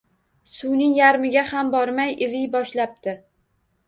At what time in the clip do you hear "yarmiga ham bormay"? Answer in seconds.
0.99-2.15